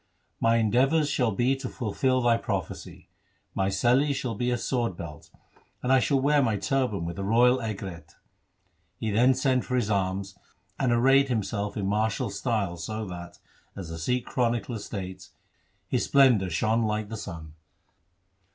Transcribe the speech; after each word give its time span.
'My 0.41 0.55
endeavours 0.55 1.11
shall 1.11 1.29
be 1.29 1.55
to 1.57 1.69
fulfil 1.69 2.21
thy 2.23 2.35
prophecy. 2.35 3.09
My 3.53 3.67
seli 3.69 4.15
shall 4.15 4.33
be 4.33 4.49
a 4.49 4.57
sword 4.57 4.97
belt, 4.97 5.29
and 5.83 5.93
I 5.93 5.99
shall 5.99 6.19
wear 6.19 6.41
my 6.41 6.57
turban 6.57 7.05
with 7.05 7.19
a 7.19 7.23
royal 7.23 7.59
aigrette.' 7.61 8.15
He 8.97 9.11
then 9.11 9.35
sent 9.35 9.63
for 9.63 9.75
his 9.75 9.91
arms, 9.91 10.33
and 10.79 10.91
arrayed 10.91 11.27
himself 11.29 11.77
in 11.77 11.85
martial 11.85 12.31
style 12.31 12.77
so 12.77 13.05
that, 13.09 13.37
as 13.75 13.89
the 13.89 13.99
Sikh 13.99 14.25
chronicler 14.25 14.79
states, 14.79 15.33
his 15.87 16.05
splendour 16.05 16.49
shone 16.49 16.81
like 16.81 17.09
the 17.09 17.15
sun. 17.17 17.53